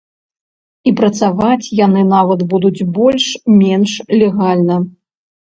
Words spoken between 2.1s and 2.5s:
нават